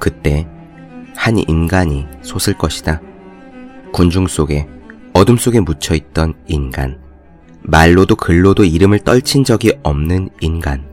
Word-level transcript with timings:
그때 0.00 0.48
한 1.14 1.38
인간이 1.38 2.08
솟을 2.22 2.58
것이다. 2.58 3.00
군중 3.92 4.26
속에 4.26 4.66
어둠 5.12 5.36
속에 5.36 5.60
묻혀 5.60 5.94
있던 5.94 6.34
인간. 6.46 6.98
말로도 7.62 8.16
글로도 8.16 8.64
이름을 8.64 9.00
떨친 9.00 9.44
적이 9.44 9.74
없는 9.82 10.30
인간. 10.40 10.84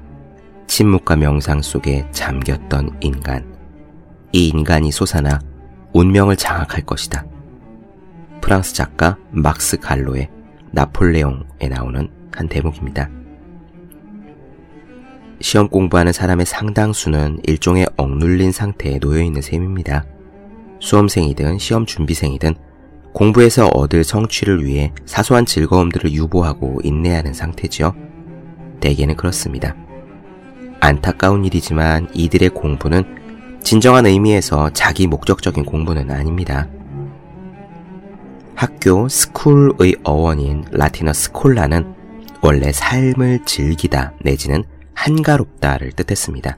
침묵과 0.68 1.16
명상 1.16 1.62
속에 1.62 2.05
잠겼던 2.12 2.98
인간. 3.00 3.46
이 4.34 4.50
인간이 4.50 4.91
솟아나 4.91 5.39
운명을 5.94 6.36
장악할 6.36 6.86
것이다. 6.86 7.26
프랑스 8.42 8.74
작가 8.74 9.18
막스 9.32 9.78
갈로의 9.78 10.30
나폴레옹에 10.71 11.70
나오는 11.70 12.10
한 12.32 12.48
대목입니다. 12.50 13.10
시험 15.40 15.70
공부하는 15.70 16.14
사람의 16.14 16.46
상당수는 16.46 17.40
일종의 17.44 17.88
억눌린 17.95 18.52
상태에 18.52 19.00
놓여 19.00 19.22
있는 19.22 19.41
셈입니다. 19.41 20.05
수험생이든 20.80 21.59
시험 21.59 21.86
준비생이든 21.86 22.55
공부에서 23.14 23.68
얻을 23.68 24.04
성취를 24.04 24.66
위해 24.66 24.94
사소한 25.05 25.45
즐거움들을 25.45 26.12
유보하고 26.12 26.80
인내하는 26.84 27.34
상태지요. 27.34 27.95
대개는 28.80 29.16
그렇습니다. 29.16 29.76
안타까운 30.80 31.45
일이지만 31.45 32.09
이들의 32.14 32.50
공부는 32.50 33.04
진정한 33.64 34.06
의미에서 34.06 34.72
자기 34.72 35.08
목적적인 35.08 35.66
공부는 35.66 36.12
아닙니다. 36.12 36.67
학교 38.56 39.08
스쿨의 39.08 39.98
어원인 40.04 40.66
라틴어 40.72 41.14
스콜라는 41.14 41.94
원래 42.42 42.72
삶을 42.72 43.45
즐기다 43.45 44.14
내지는 44.22 44.64
한가롭다를 44.98 45.92
뜻했습니다. 45.92 46.58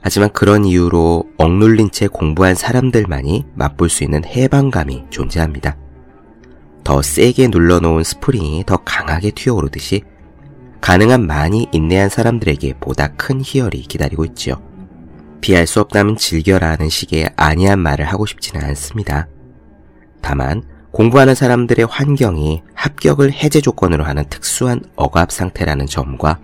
하지만 0.00 0.30
그런 0.32 0.64
이유로 0.64 1.24
억눌린 1.36 1.90
채 1.90 2.08
공부한 2.08 2.54
사람들만이 2.54 3.46
맛볼 3.54 3.88
수 3.88 4.04
있는 4.04 4.24
해방감이 4.24 5.04
존재합니다. 5.10 5.76
더 6.82 7.02
세게 7.02 7.48
눌러놓은 7.48 8.04
스프링이 8.04 8.64
더 8.66 8.78
강하게 8.78 9.30
튀어오르듯이 9.30 10.02
가능한 10.80 11.26
많이 11.26 11.68
인내한 11.72 12.08
사람들에게 12.08 12.74
보다 12.80 13.08
큰 13.08 13.40
희열이 13.42 13.82
기다리고 13.82 14.24
있지요. 14.26 14.56
피할 15.40 15.66
수 15.66 15.80
없다면 15.80 16.16
즐겨라 16.16 16.70
하는 16.70 16.88
식의 16.88 17.30
아니한 17.36 17.78
말을 17.78 18.06
하고 18.06 18.26
싶지는 18.26 18.64
않습니다. 18.64 19.28
다만 20.20 20.62
공부하는 20.90 21.34
사람들의 21.34 21.86
환경이 21.86 22.62
합격을 22.74 23.32
해제 23.32 23.60
조건으로 23.60 24.04
하는 24.04 24.24
특수한 24.28 24.82
억압 24.96 25.32
상태라는 25.32 25.86
점과 25.86 26.38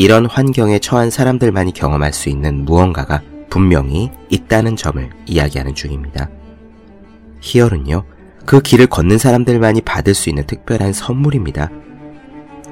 이런 0.00 0.26
환경에 0.26 0.78
처한 0.78 1.10
사람들만이 1.10 1.72
경험할 1.72 2.12
수 2.12 2.28
있는 2.28 2.64
무언가가 2.64 3.20
분명히 3.50 4.12
있다는 4.30 4.76
점을 4.76 5.10
이야기하는 5.26 5.74
중입니다. 5.74 6.30
희열은요, 7.40 8.04
그 8.46 8.60
길을 8.60 8.86
걷는 8.86 9.18
사람들만이 9.18 9.80
받을 9.80 10.14
수 10.14 10.28
있는 10.28 10.46
특별한 10.46 10.92
선물입니다. 10.92 11.70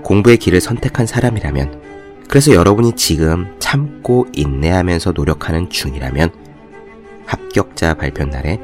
공부의 0.05 0.37
길을 0.37 0.61
선택한 0.61 1.07
사람이라면, 1.07 1.83
그래서 2.29 2.55
여러분이 2.55 2.93
지금 2.95 3.57
참고 3.59 4.29
인내하면서 4.33 5.11
노력하는 5.11 5.69
중이라면, 5.69 6.31
합격자 7.27 7.95
발표 7.95 8.25
날에 8.25 8.61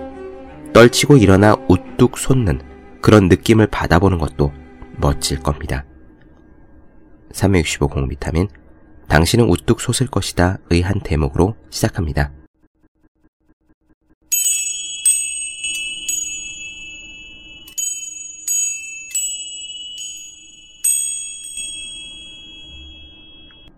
떨치고 0.72 1.16
일어나 1.16 1.56
우뚝 1.68 2.16
솟는 2.16 2.60
그런 3.00 3.26
느낌을 3.26 3.66
받아보는 3.66 4.18
것도 4.18 4.52
멋질 4.98 5.40
겁니다. 5.40 5.84
365 7.32 7.88
공비타민 7.88 8.48
당신은 9.08 9.48
우뚝 9.48 9.80
솟을 9.80 10.10
것이다 10.10 10.58
의 10.70 10.82
한 10.82 11.00
대목으로 11.00 11.54
시작합니다. 11.70 12.32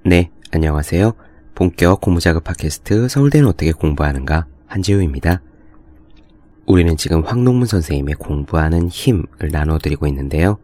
네, 0.07 0.31
안녕하세요. 0.53 1.13
본격 1.55 2.01
공부자극 2.01 2.45
팟캐스트 2.45 3.09
서울대는 3.09 3.49
어떻게 3.49 3.73
공부하는가 3.73 4.47
한지우입니다. 4.67 5.41
우리는 6.67 6.97
지금 6.97 7.23
황농문 7.25 7.67
선생님의 7.67 8.15
공부하는 8.17 8.89
힘을 8.89 9.25
나눠드리고 9.51 10.07
있는데요. 10.09 10.59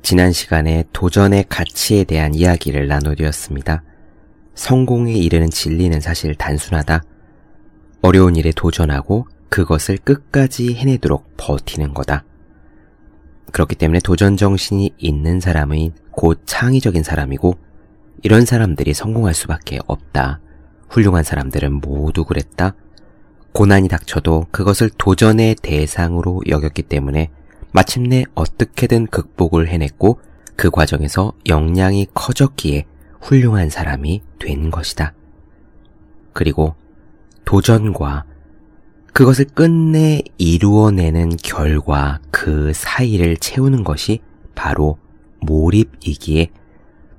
지난 0.00 0.32
시간에 0.32 0.84
도전의 0.92 1.46
가치에 1.48 2.04
대한 2.04 2.34
이야기를 2.34 2.88
나눠드렸습니다. 2.88 3.82
성공에 4.54 5.12
이르는 5.12 5.50
진리는 5.50 6.00
사실 6.00 6.34
단순하다. 6.34 7.02
어려운 8.00 8.36
일에 8.36 8.52
도전하고 8.54 9.26
그것을 9.48 9.98
끝까지 9.98 10.74
해내도록 10.74 11.36
버티는 11.36 11.92
거다. 11.94 12.24
그렇기 13.52 13.76
때문에 13.76 14.00
도전 14.02 14.36
정신이 14.36 14.94
있는 14.96 15.40
사람은 15.40 15.92
곧 16.10 16.42
창의적인 16.46 17.02
사람이고 17.02 17.58
이런 18.22 18.46
사람들이 18.46 18.94
성공할 18.94 19.34
수밖에 19.34 19.78
없다. 19.86 20.40
훌륭한 20.88 21.22
사람들은 21.22 21.80
모두 21.80 22.24
그랬다. 22.24 22.74
고난이 23.52 23.88
닥쳐도 23.88 24.46
그것을 24.50 24.90
도전의 24.96 25.56
대상으로 25.56 26.40
여겼기 26.48 26.82
때문에 26.82 27.30
마침내 27.72 28.24
어떻게든 28.34 29.06
극복을 29.06 29.68
해냈고 29.68 30.20
그 30.56 30.70
과정에서 30.70 31.32
역량이 31.48 32.08
커졌기에 32.14 32.84
훌륭한 33.20 33.70
사람이 33.70 34.22
된 34.38 34.70
것이다. 34.70 35.14
그리고 36.32 36.74
도전과 37.44 38.24
그것을 39.12 39.46
끝내 39.46 40.22
이루어내는 40.38 41.36
결과 41.42 42.20
그 42.30 42.72
사이를 42.74 43.36
채우는 43.36 43.84
것이 43.84 44.20
바로 44.54 44.98
몰입이기에 45.40 46.50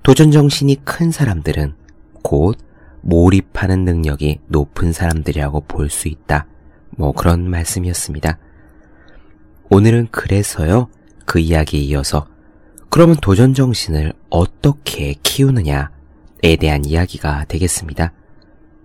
도전 0.02 0.32
정신이 0.32 0.84
큰 0.86 1.12
사람들은 1.12 1.76
곧 2.24 2.58
몰입하는 3.02 3.86
능력이 3.86 4.40
높은 4.48 4.92
사람들이라고 4.92 5.62
볼 5.62 5.90
수 5.90 6.08
있다. 6.08 6.48
뭐 6.92 7.12
그런 7.12 7.50
말씀이었습니다. 7.50 8.38
오늘은 9.74 10.10
그래서요, 10.12 10.88
그 11.26 11.40
이야기에 11.40 11.80
이어서 11.80 12.28
그러면 12.92 13.16
도전 13.16 13.56
정신을 13.56 14.14
어떻게 14.30 15.16
키우느냐에 15.24 16.58
대한 16.60 16.86
이야기가 16.86 17.46
되겠습니다. 17.46 18.14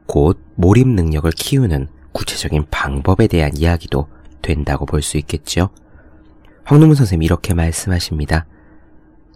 곧 0.06 0.40
몰입 0.54 0.88
능력을 0.88 1.30
키우는 1.32 1.88
구체적인 2.12 2.68
방법에 2.70 3.26
대한 3.26 3.54
이야기도 3.54 4.08
된다고 4.40 4.86
볼 4.86 5.02
수 5.02 5.18
있겠죠. 5.18 5.68
황노문 6.64 6.96
선생님이 6.96 7.26
이렇게 7.26 7.52
말씀하십니다. 7.52 8.46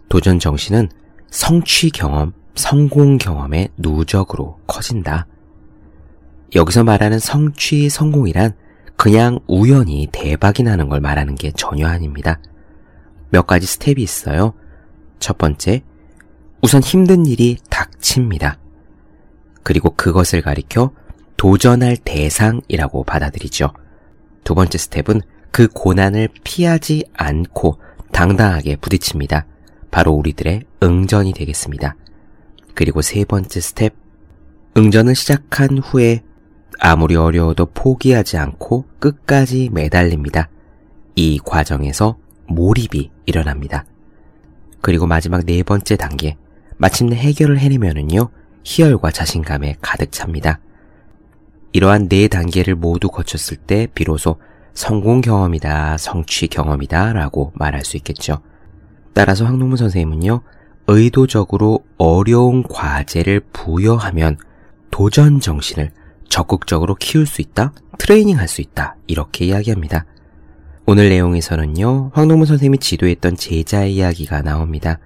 도전 0.09 0.39
정신은 0.39 0.89
성취 1.29 1.91
경험, 1.91 2.33
성공 2.55 3.19
경험의 3.19 3.69
누적으로 3.77 4.57
커진다. 4.65 5.27
여기서 6.55 6.83
말하는 6.83 7.19
성취 7.19 7.89
성공이란 7.89 8.55
그냥 8.95 9.39
우연히 9.47 10.07
대박이 10.11 10.63
나는 10.63 10.89
걸 10.89 11.01
말하는 11.01 11.35
게 11.35 11.51
전혀 11.51 11.87
아닙니다. 11.87 12.39
몇 13.29 13.47
가지 13.47 13.65
스텝이 13.65 14.01
있어요. 14.01 14.53
첫 15.19 15.37
번째, 15.37 15.83
우선 16.61 16.81
힘든 16.81 17.25
일이 17.25 17.57
닥칩니다. 17.69 18.57
그리고 19.63 19.91
그것을 19.95 20.41
가리켜 20.41 20.91
도전할 21.37 21.97
대상이라고 21.97 23.03
받아들이죠. 23.03 23.71
두 24.43 24.55
번째 24.55 24.77
스텝은 24.77 25.21
그 25.51 25.67
고난을 25.67 26.29
피하지 26.43 27.05
않고 27.13 27.79
당당하게 28.11 28.75
부딪힙니다. 28.77 29.45
바로 29.91 30.11
우리들의 30.13 30.63
응전이 30.81 31.33
되겠습니다. 31.33 31.95
그리고 32.73 33.01
세 33.01 33.25
번째 33.25 33.59
스텝, 33.59 33.93
응전을 34.77 35.15
시작한 35.15 35.77
후에 35.77 36.23
아무리 36.79 37.15
어려워도 37.15 37.67
포기하지 37.73 38.37
않고 38.37 38.85
끝까지 38.99 39.69
매달립니다. 39.71 40.49
이 41.15 41.39
과정에서 41.43 42.17
몰입이 42.47 43.11
일어납니다. 43.25 43.85
그리고 44.81 45.07
마지막 45.07 45.45
네 45.45 45.63
번째 45.63 45.95
단계, 45.95 46.37
마침내 46.77 47.15
해결을 47.15 47.59
해내면은요, 47.59 48.29
희열과 48.63 49.11
자신감에 49.11 49.77
가득 49.81 50.11
찹니다. 50.11 50.59
이러한 51.71 52.09
네 52.09 52.27
단계를 52.27 52.75
모두 52.75 53.09
거쳤을 53.09 53.57
때 53.57 53.87
비로소 53.93 54.37
성공 54.73 55.21
경험이다, 55.21 55.97
성취 55.97 56.47
경험이다 56.47 57.13
라고 57.13 57.51
말할 57.55 57.85
수 57.85 57.97
있겠죠. 57.97 58.41
따라서 59.13 59.45
황농문 59.45 59.77
선생님은요, 59.77 60.41
의도적으로 60.87 61.85
어려운 61.97 62.63
과제를 62.63 63.41
부여하면 63.53 64.37
도전 64.91 65.39
정신을 65.39 65.91
적극적으로 66.33 66.95
키울 66.95 67.27
수 67.27 67.43
있다, 67.43 67.73
트레이닝 67.99 68.39
할 68.39 68.47
수 68.47 68.61
있다, 68.61 68.95
이렇게 69.05 69.45
이야기합니다. 69.45 70.07
오늘 70.87 71.09
내용에서는요, 71.09 72.09
황동문 72.11 72.47
선생님이 72.47 72.79
지도했던 72.79 73.35
제자의 73.35 73.93
이야기가 73.93 74.41
나옵니다. 74.41 74.97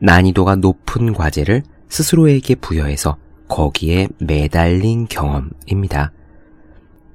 난이도가 0.00 0.56
높은 0.56 1.12
과제를 1.12 1.62
스스로에게 1.88 2.56
부여해서 2.56 3.16
거기에 3.46 4.08
매달린 4.18 5.06
경험입니다. 5.08 6.10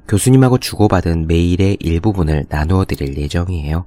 교수님하고 0.07 0.57
주고받은 0.57 1.27
메일의 1.27 1.75
일부분을 1.81 2.45
나누어 2.47 2.85
드릴 2.85 3.17
예정이에요. 3.17 3.83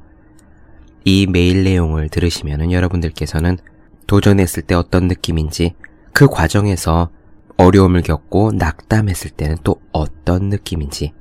이 1.07 1.27
메일 1.27 1.65
내용을 1.65 2.11
들으시면 2.11 2.71
여러분들께서는 2.71 3.57
도전했을 4.07 4.65
때 4.65 4.75
어떤 4.75 5.09
느낌인지 5.09 5.75
그 6.13 6.27
과정에서 6.27 7.09
어려움을 7.59 8.03
겪고 8.03 8.53
낙담했을 8.53 9.31
때는 9.31 9.57
또 9.63 9.81
어떤 9.93 10.49
느낌인지 10.49 11.13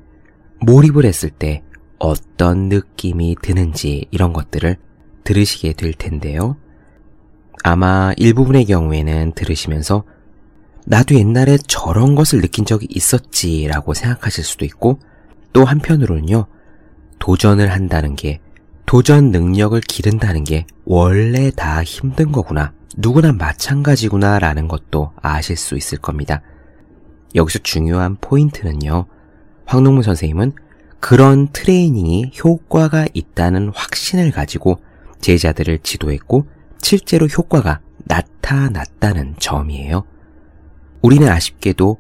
몰입을 0.62 1.04
했을 1.06 1.30
때 1.30 1.64
어떤 2.00 2.70
느낌이 2.70 3.36
드는지 3.42 4.06
이런 4.12 4.34
것들을 4.34 4.78
들으시게 5.24 5.74
될 5.74 5.94
텐데요. 5.94 6.56
아마 7.64 8.14
일부분의 8.18 8.66
경우에는 8.66 9.34
들으시면서 9.34 10.04
나도 10.86 11.16
옛날에 11.16 11.58
저런 11.68 12.16
것을 12.16 12.40
느낀 12.40 12.66
적이 12.66 12.88
있었지라고 12.90 13.94
생각하실 13.94 14.44
수도 14.44 14.64
있고 14.64 15.00
또 15.52 15.66
한편으로는요. 15.66 16.46
도전을 17.20 17.72
한다는 17.72 18.16
게 18.16 18.40
도전 18.86 19.32
능력을 19.32 19.80
기른다는 19.82 20.44
게 20.44 20.66
원래 20.86 21.52
다 21.52 21.84
힘든 21.84 22.32
거구나. 22.32 22.77
누구나 22.98 23.32
마찬가지구나 23.32 24.40
라는 24.40 24.68
것도 24.68 25.12
아실 25.22 25.56
수 25.56 25.78
있을 25.78 26.00
겁니다. 26.00 26.42
여기서 27.36 27.60
중요한 27.60 28.18
포인트는요. 28.20 29.06
황농무 29.66 30.02
선생님은 30.02 30.54
그런 31.00 31.48
트레이닝이 31.54 32.32
효과가 32.44 33.08
있다는 33.14 33.72
확신을 33.74 34.32
가지고 34.32 34.82
제자들을 35.22 35.80
지도했고 35.80 36.48
실제로 36.82 37.28
효과가 37.28 37.82
나타났다는 38.06 39.36
점이에요. 39.38 40.04
우리는 41.04 41.30
아쉽게도 41.30 41.98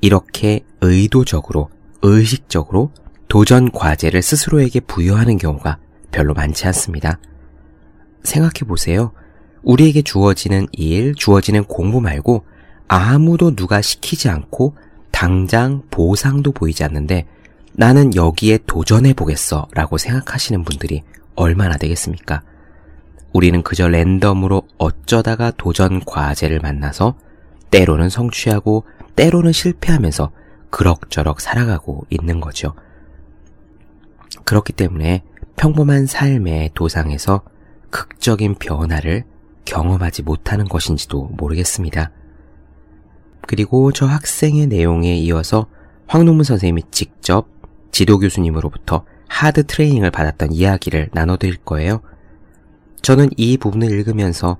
이렇게 0.00 0.64
의도적으로, 0.80 1.70
의식적으로 2.02 2.92
도전 3.26 3.72
과제를 3.72 4.22
스스로에게 4.22 4.80
부여하는 4.80 5.36
경우가 5.36 5.78
별로 6.12 6.32
많지 6.32 6.66
않습니다. 6.66 7.18
생각해 8.22 8.66
보세요. 8.68 9.12
우리에게 9.68 10.00
주어지는 10.00 10.66
일, 10.72 11.14
주어지는 11.14 11.64
공부 11.64 12.00
말고 12.00 12.46
아무도 12.88 13.54
누가 13.54 13.82
시키지 13.82 14.30
않고 14.30 14.74
당장 15.10 15.82
보상도 15.90 16.52
보이지 16.52 16.84
않는데 16.84 17.26
나는 17.74 18.14
여기에 18.14 18.60
도전해 18.66 19.12
보겠어 19.12 19.68
라고 19.74 19.98
생각하시는 19.98 20.64
분들이 20.64 21.02
얼마나 21.34 21.76
되겠습니까? 21.76 22.42
우리는 23.34 23.62
그저 23.62 23.88
랜덤으로 23.88 24.62
어쩌다가 24.78 25.50
도전 25.50 26.02
과제를 26.02 26.60
만나서 26.60 27.18
때로는 27.70 28.08
성취하고 28.08 28.84
때로는 29.16 29.52
실패하면서 29.52 30.30
그럭저럭 30.70 31.42
살아가고 31.42 32.06
있는 32.08 32.40
거죠. 32.40 32.72
그렇기 34.44 34.72
때문에 34.72 35.24
평범한 35.56 36.06
삶의 36.06 36.70
도상에서 36.72 37.42
극적인 37.90 38.54
변화를 38.54 39.24
경험하지 39.68 40.22
못하는 40.22 40.64
것인지도 40.64 41.30
모르겠습니다. 41.36 42.10
그리고 43.46 43.92
저 43.92 44.06
학생의 44.06 44.66
내용에 44.66 45.16
이어서 45.16 45.66
황농문 46.06 46.44
선생님이 46.44 46.84
직접 46.90 47.48
지도 47.92 48.18
교수님으로부터 48.18 49.04
하드 49.28 49.66
트레이닝을 49.66 50.10
받았던 50.10 50.52
이야기를 50.52 51.10
나눠드릴 51.12 51.58
거예요. 51.58 52.00
저는 53.02 53.28
이 53.36 53.58
부분을 53.58 53.90
읽으면서 53.90 54.56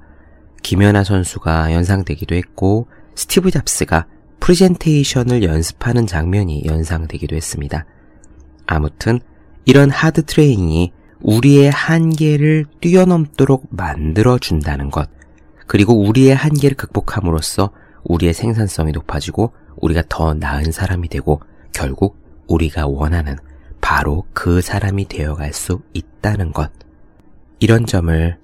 김연아 0.62 1.05
선수가 1.05 1.72
연상되기도 1.72 2.34
했고 2.34 2.88
스티브 3.14 3.50
잡스가 3.50 4.06
프레젠테이션을 4.40 5.43
연습하는 5.43 6.06
장면이 6.06 6.64
연상되기도 6.66 7.34
했습니다. 7.34 7.87
아무튼 8.66 9.20
이런 9.64 9.90
하드 9.90 10.25
트레이닝이 10.25 10.93
우리의 11.20 11.70
한계를 11.70 12.67
뛰어넘도록 12.81 13.67
만들어준다는 13.70 14.91
것, 14.91 15.09
그리고 15.67 16.00
우리의 16.00 16.35
한계를 16.35 16.76
극복함으로써 16.76 17.70
우리의 18.05 18.32
생산성이 18.32 18.93
높아지고 18.93 19.53
우리가 19.76 20.03
더 20.09 20.35
나은 20.35 20.73
사람이 20.73 21.09
되고 21.09 21.41
결국 21.73 22.17
우리가 22.47 22.87
원하는 22.87 23.37
바로 23.81 24.26
그 24.32 24.61
사람이 24.61 25.06
되어갈 25.09 25.53
수 25.53 25.81
있다는 25.93 26.53
것. 26.53 26.70
이런 27.61 27.87
점을 27.87 28.37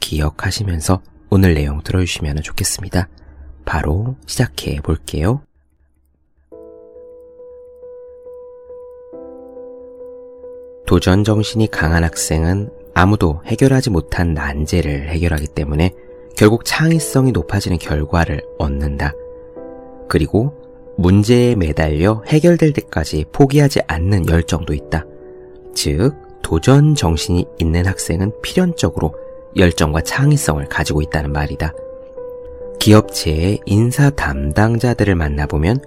기억하시면서 0.00 1.02
오늘 1.30 1.54
내용 1.54 1.82
들어주시면 1.82 2.42
좋겠습니다. 2.42 3.08
바로 3.64 4.16
시작해 4.26 4.80
볼게요. 4.80 5.42
도전 10.88 11.22
정신이 11.22 11.66
강한 11.66 12.02
학생은 12.02 12.70
아무도 12.94 13.42
해결하지 13.44 13.90
못한 13.90 14.32
난제를 14.32 15.10
해결하기 15.10 15.48
때문에 15.48 15.92
결국 16.34 16.64
창의성이 16.64 17.30
높아지는 17.32 17.76
결과를 17.76 18.40
얻는다. 18.58 19.12
그리고 20.08 20.54
문제에 20.96 21.56
매달려 21.56 22.22
해결될 22.26 22.72
때까지 22.72 23.26
포기하지 23.32 23.80
않는 23.86 24.30
열정도 24.30 24.72
있다. 24.72 25.04
즉, 25.74 26.14
도전 26.42 26.94
정신이 26.94 27.44
있는 27.58 27.84
학생은 27.84 28.32
필연적으로 28.40 29.14
열정과 29.58 30.00
창의성을 30.00 30.64
가지고 30.70 31.02
있다는 31.02 31.32
말이다. 31.32 31.74
기업체의 32.80 33.60
인사 33.66 34.08
담당자들을 34.08 35.14
만나보면 35.14 35.80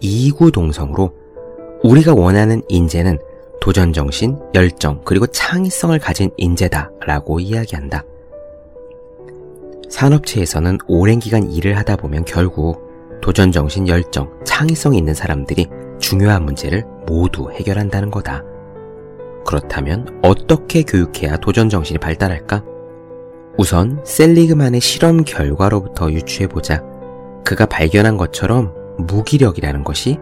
이구동성으로 0.00 1.12
우리가 1.84 2.14
원하는 2.14 2.62
인재는 2.68 3.20
도전정신, 3.62 4.40
열정, 4.56 5.00
그리고 5.04 5.24
창의성을 5.28 5.96
가진 6.00 6.32
인재다라고 6.36 7.38
이야기한다. 7.38 8.02
산업체에서는 9.88 10.78
오랜 10.88 11.20
기간 11.20 11.48
일을 11.48 11.78
하다 11.78 11.94
보면 11.94 12.24
결국 12.24 12.82
도전정신, 13.22 13.86
열정, 13.86 14.28
창의성이 14.44 14.98
있는 14.98 15.14
사람들이 15.14 15.68
중요한 16.00 16.44
문제를 16.44 16.84
모두 17.06 17.52
해결한다는 17.52 18.10
거다. 18.10 18.42
그렇다면 19.46 20.18
어떻게 20.24 20.82
교육해야 20.82 21.36
도전정신이 21.36 22.00
발달할까? 22.00 22.64
우선 23.58 24.00
셀리그만의 24.04 24.80
실험 24.80 25.22
결과로부터 25.22 26.10
유추해보자. 26.10 26.82
그가 27.44 27.66
발견한 27.66 28.16
것처럼 28.16 28.74
무기력이라는 28.98 29.84
것이 29.84 30.18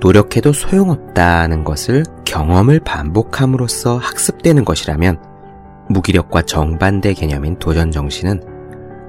노력해도 0.00 0.52
소용없다는 0.52 1.62
것을 1.62 2.04
경험을 2.24 2.80
반복함으로써 2.80 3.98
학습되는 3.98 4.64
것이라면 4.64 5.20
무기력과 5.90 6.42
정반대 6.42 7.12
개념인 7.12 7.58
도전 7.58 7.90
정신은 7.90 8.40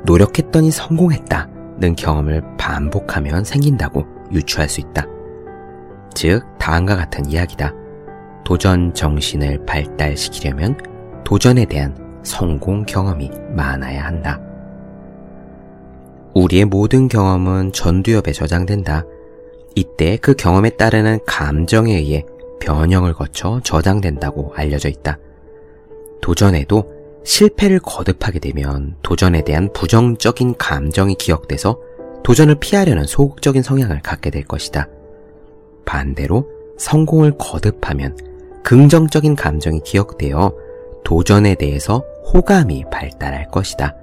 노력했더니 0.05 0.71
성공했다는 0.71 1.95
경험을 1.95 2.43
반복하면 2.57 3.43
생긴다고 3.43 4.05
유추할 4.31 4.67
수 4.67 4.81
있다. 4.81 5.05
즉, 6.13 6.43
다음과 6.59 6.97
같은 6.97 7.25
이야기다. 7.29 7.73
도전 8.43 8.93
정신을 8.93 9.65
발달시키려면 9.65 10.77
도전에 11.23 11.65
대한 11.65 11.95
성공 12.23 12.83
경험이 12.85 13.31
많아야 13.55 14.03
한다. 14.03 14.41
우리의 16.33 16.65
모든 16.65 17.07
경험은 17.07 17.71
전두엽에 17.71 18.31
저장된다. 18.33 19.03
이때 19.75 20.17
그 20.17 20.33
경험에 20.33 20.71
따르는 20.71 21.19
감정에 21.25 21.95
의해 21.95 22.25
변형을 22.59 23.13
거쳐 23.13 23.59
저장된다고 23.63 24.53
알려져 24.55 24.89
있다. 24.89 25.17
도전에도 26.21 27.01
실패를 27.23 27.79
거듭하게 27.79 28.39
되면 28.39 28.95
도전에 29.01 29.43
대한 29.43 29.71
부정적인 29.73 30.55
감정이 30.57 31.15
기억돼서 31.15 31.79
도전을 32.23 32.55
피하려는 32.55 33.05
소극적인 33.05 33.63
성향을 33.63 34.01
갖게 34.01 34.29
될 34.29 34.43
것이다. 34.43 34.87
반대로 35.85 36.47
성공을 36.77 37.37
거듭하면 37.37 38.17
긍정적인 38.63 39.35
감정이 39.35 39.81
기억되어 39.83 40.53
도전에 41.03 41.55
대해서 41.55 42.03
호감이 42.33 42.85
발달할 42.91 43.47
것이다. 43.49 43.95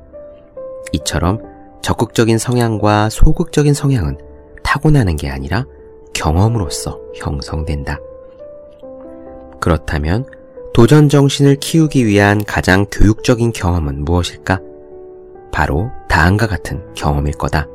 이처럼 0.92 1.40
적극적인 1.80 2.38
성향과 2.38 3.08
소극적인 3.10 3.74
성향은 3.74 4.18
타고나는 4.68 5.16
게 5.16 5.30
아니라 5.30 5.64
경험으로서 6.12 7.00
형성된다. 7.14 7.98
그렇다면 9.60 10.26
도전 10.74 11.08
정신을 11.08 11.56
키우기 11.56 12.04
위한 12.04 12.44
가장 12.44 12.84
교육적인 12.92 13.52
경험은 13.54 14.04
무엇일까? 14.04 14.60
바로 15.52 15.90
다음과 16.10 16.48
같은 16.48 16.84
경험일 16.94 17.32
거다. 17.38 17.66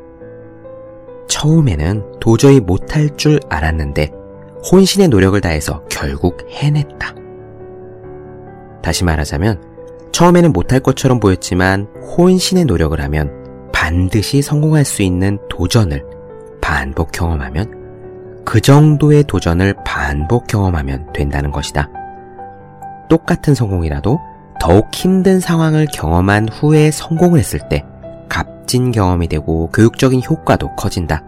처음에는 1.28 2.20
도저히 2.20 2.60
못할 2.60 3.18
줄 3.18 3.40
알았는데 3.50 4.12
혼신의 4.72 5.08
노력을 5.08 5.42
다해서 5.42 5.84
결국 5.90 6.46
해냈다. 6.48 7.16
다시 8.84 9.04
말하자면 9.04 9.64
처음에는 10.12 10.54
못할 10.54 10.80
것처럼 10.80 11.20
보였지만 11.20 11.88
혼신의 12.16 12.66
노력을 12.66 13.02
하면 13.02 13.72
반드시 13.74 14.44
성공할 14.44 14.86
수 14.86 15.02
있는 15.02 15.40
도전을 15.50 16.23
반복 16.74 17.12
경험하면 17.12 18.44
그 18.46 18.60
정도의 18.60 19.25
도전을 19.25 19.75
반복 19.86 20.48
경험하면 20.48 21.13
된다는 21.13 21.51
것이다. 21.51 21.88
똑같은 23.10 23.53
성공이라도 23.53 24.20
더욱 24.60 24.89
힘든 24.92 25.39
상황을 25.39 25.86
경험한 25.94 26.50
후에 26.50 26.89
성공을 26.89 27.38
했을 27.38 27.60
때 27.70 27.86
값진 28.27 28.92
경험이 28.92 29.27
되고 29.27 29.70
교육적인 29.70 30.24
효과도 30.27 30.74
커진다. 30.75 31.22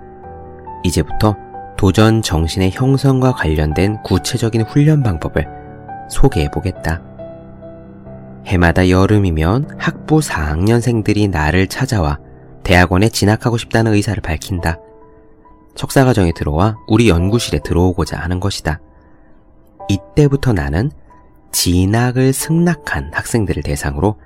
이제부터 0.84 1.36
도전 1.78 2.24
정신의 2.24 2.72
형성과 2.72 3.32
관련된 3.32 4.02
구체적인 4.02 4.64
훈련 4.64 5.04
방법을 5.04 5.48
소개해 6.10 6.50
보겠다. 6.50 7.04
해마다 8.48 8.90
여름이면 8.90 9.76
학부 9.78 10.22
4학년생들이 10.22 11.30
나를 11.30 11.68
찾아와 11.68 12.18
대학원에 12.64 13.10
진학하고 13.10 13.58
싶다는 13.60 13.94
의사를 13.94 14.20
밝힌다. 14.24 14.80
석사과정에 15.76 16.32
들어와 16.32 16.78
우리 16.88 17.10
연구실에 17.10 17.60
들어오고자 17.60 18.18
하는 18.20 18.40
것이다. 18.40 18.80
이때부터 19.90 20.54
나는 20.54 20.92
진학을 21.52 22.34
승낙한 22.34 23.12
학생들을 23.14 23.64
대상으로 23.64 24.18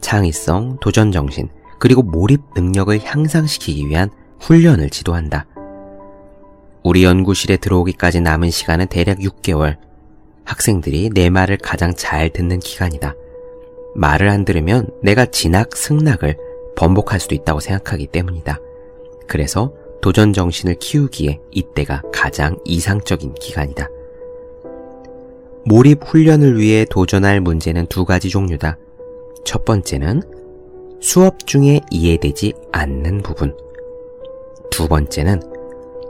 창의성, 0.00 0.78
도전정신, 0.80 1.48
그리고 1.78 2.02
몰입 2.02 2.40
능력을 2.54 3.04
향상시키기 3.04 3.88
위한 3.88 4.10
훈련을 4.40 4.90
지도한다. 4.90 5.46
우리 6.82 7.04
연구실에 7.04 7.56
들어오기까지 7.56 8.20
남은 8.20 8.50
시간은 8.50 8.86
대략 8.86 9.18
6개월. 9.18 9.76
학생들이 10.44 11.10
내 11.12 11.28
말을 11.28 11.58
가장 11.58 11.94
잘 11.94 12.30
듣는 12.30 12.60
기간이다. 12.60 13.14
말을 13.94 14.28
안 14.28 14.44
들으면 14.44 14.88
내가 15.02 15.26
진학, 15.26 15.76
승낙을 15.76 16.38
번복할 16.76 17.20
수도 17.20 17.34
있다고 17.34 17.60
생각하기 17.60 18.06
때문이다. 18.06 18.58
그래서 19.26 19.74
도전 20.00 20.32
정신을 20.32 20.76
키우기에 20.76 21.40
이때가 21.50 22.02
가장 22.12 22.56
이상적인 22.64 23.34
기간이다. 23.34 23.88
몰입 25.64 26.04
훈련을 26.04 26.58
위해 26.58 26.86
도전할 26.88 27.40
문제는 27.40 27.86
두 27.86 28.04
가지 28.04 28.30
종류다. 28.30 28.78
첫 29.44 29.64
번째는 29.64 30.22
수업 31.00 31.46
중에 31.46 31.80
이해되지 31.90 32.54
않는 32.72 33.22
부분. 33.22 33.56
두 34.70 34.88
번째는 34.88 35.42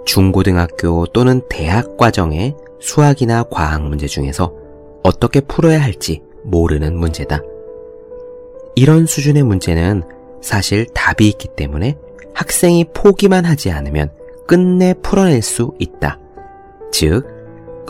중고등학교 0.05 1.07
또는 1.07 1.43
대학 1.49 1.97
과정의 1.97 2.55
수학이나 2.81 3.45
과학 3.45 3.83
문제 3.83 4.07
중에서 4.07 4.55
어떻게 5.03 5.41
풀어야 5.41 5.83
할지 5.83 6.23
모르는 6.45 6.97
문제다. 6.97 7.43
이런 8.75 9.07
수준의 9.07 9.43
문제는 9.43 10.03
사실 10.41 10.87
답이 10.95 11.29
있기 11.29 11.49
때문에 11.49 11.97
학생이 12.39 12.85
포기만 12.95 13.45
하지 13.45 13.73
않으면 13.73 14.11
끝내 14.47 14.95
풀어낼 15.03 15.43
수 15.43 15.75
있다. 15.81 16.21
즉, 16.93 17.27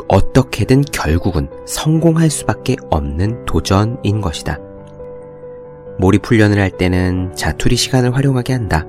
어떻게든 0.09 0.85
결국은 0.91 1.51
성공할 1.67 2.31
수밖에 2.31 2.77
없는 2.89 3.45
도전인 3.45 4.23
것이다. 4.23 4.59
몰입 5.99 6.25
훈련을 6.25 6.59
할 6.59 6.71
때는 6.71 7.35
자투리 7.35 7.77
시간을 7.77 8.17
활용하게 8.17 8.55
한다. 8.55 8.87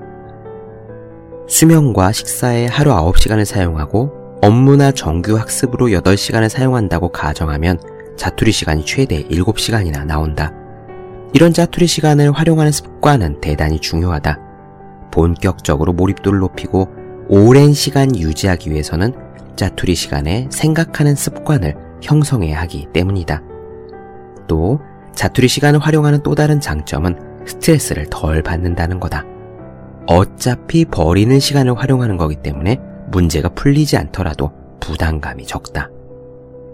수면과 1.50 2.14
식사에 2.14 2.68
하루 2.68 2.92
9시간을 2.92 3.44
사용하고 3.44 4.40
업무나 4.42 4.94
정규 4.94 5.38
학습으로 5.38 5.88
8시간을 5.88 6.48
사용한다고 6.48 7.10
가정하면 7.10 7.82
자투리 8.16 8.54
시간이 8.54 8.86
최대 8.86 9.24
7시간이나 9.24 10.06
나온다. 10.06 10.54
이런 11.34 11.52
자투리 11.52 11.86
시간을 11.86 12.32
활용하는 12.32 12.72
습관은 12.72 13.42
대단히 13.42 13.80
중요하다. 13.80 14.49
본격적으로 15.12 15.94
몰입도를 15.94 16.40
높이고 16.40 16.90
오랜 17.28 17.74
시간 17.74 18.16
유지하기 18.16 18.72
위해서는 18.72 19.14
짜투리 19.56 19.96
시간에 19.96 20.48
생각하는 20.52 21.16
습관을 21.16 21.76
형성해야 22.02 22.60
하기 22.62 22.88
때문이다. 22.94 23.42
또 24.48 24.80
자투리 25.14 25.48
시간을 25.48 25.80
활용하는 25.80 26.24
또 26.24 26.34
다른 26.34 26.62
장점은 26.62 27.46
스트레스를 27.46 28.08
덜 28.10 28.42
받는다는 28.42 29.00
거다. 29.00 29.26
어차피 30.08 30.86
버리는 30.86 31.40
시간을 31.40 31.78
활용하는 31.78 32.18
거기 32.18 32.36
때문에 32.36 32.80
문제가 33.12 33.50
풀리지 33.50 33.98
않더라도 33.98 34.52
부담감이 34.80 35.46
적다. 35.46 35.90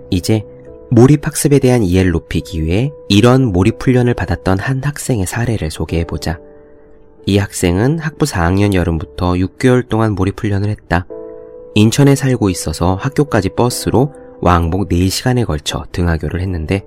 이제 0.10 0.44
몰입학습에 0.92 1.60
대한 1.60 1.84
이해를 1.84 2.12
높이기 2.12 2.64
위해 2.64 2.92
이런 3.10 3.52
몰입 3.52 3.82
훈련을 3.82 4.14
받았던 4.14 4.60
한 4.60 4.82
학생의 4.84 5.26
사례를 5.26 5.72
소개해보자. 5.72 6.40
이 7.28 7.38
학생은 7.38 8.00
학부 8.00 8.26
4학년 8.26 8.74
여름부터 8.74 9.34
6개월 9.34 9.88
동안 9.90 10.14
몰입 10.14 10.40
훈련을 10.40 10.70
했다. 10.70 11.08
인천에 11.74 12.16
살고 12.16 12.50
있어서 12.50 12.96
학교까지 12.96 13.50
버스로 13.50 14.14
왕복 14.42 14.90
4시간에 14.90 15.46
걸쳐 15.46 15.86
등하교를 15.92 16.42
했는데 16.42 16.86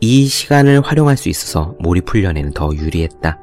이 0.00 0.26
시간을 0.26 0.82
활용할 0.82 1.16
수 1.16 1.28
있어서 1.28 1.74
몰입 1.80 2.08
훈련에는 2.10 2.52
더 2.52 2.70
유리했다. 2.74 3.38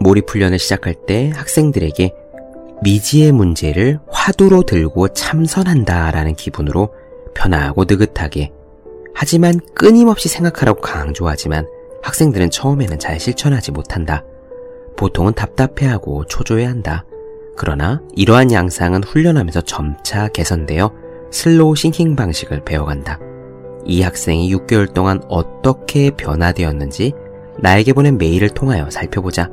몰입 0.00 0.30
훈련을 0.30 0.58
시작할 0.58 0.94
때 1.06 1.30
학생들에게 1.34 2.14
미지의 2.82 3.32
문제를 3.32 4.00
화두로 4.08 4.62
들고 4.62 5.08
참선한다 5.08 6.10
라는 6.10 6.34
기분으로 6.34 6.92
편하고 7.34 7.84
느긋하게 7.84 8.52
하지만 9.14 9.60
끊임없이 9.74 10.28
생각하라고 10.28 10.80
강조하지만 10.80 11.66
학생들은 12.02 12.50
처음에는 12.50 12.98
잘 12.98 13.20
실천하지 13.20 13.72
못한다. 13.72 14.24
보통은 14.96 15.34
답답해하고 15.34 16.24
초조해한다. 16.26 17.04
그러나 17.56 18.00
이러한 18.14 18.52
양상은 18.52 19.02
훈련하면서 19.04 19.62
점차 19.62 20.28
개선되어 20.28 20.90
slow 21.30 21.76
thinking 21.76 22.16
방식을 22.16 22.64
배워간다. 22.64 23.18
이 23.84 24.02
학생이 24.02 24.54
6개월 24.54 24.92
동안 24.92 25.20
어떻게 25.28 26.10
변화되었는지 26.10 27.12
나에게 27.58 27.92
보낸 27.92 28.18
메일을 28.18 28.48
통하여 28.50 28.88
살펴보자. 28.90 29.50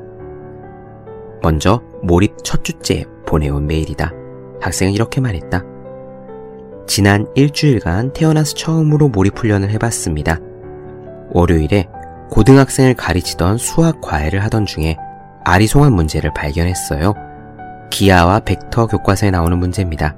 먼저 1.41 1.81
몰입 2.01 2.43
첫 2.43 2.63
주째 2.63 3.05
보내온 3.25 3.67
메일이다. 3.67 4.11
학생은 4.61 4.93
이렇게 4.93 5.21
말했다. 5.21 5.63
지난 6.87 7.25
일주일간 7.35 8.13
태어나서 8.13 8.53
처음으로 8.53 9.09
몰입 9.09 9.37
훈련을 9.39 9.69
해봤습니다. 9.71 10.39
월요일에 11.31 11.87
고등학생을 12.29 12.95
가르치던 12.95 13.57
수학 13.57 14.01
과외를 14.01 14.43
하던 14.43 14.65
중에 14.65 14.97
아리송한 15.43 15.93
문제를 15.93 16.33
발견했어요. 16.33 17.13
기하와 17.89 18.39
벡터 18.41 18.87
교과서에 18.87 19.31
나오는 19.31 19.57
문제입니다. 19.57 20.15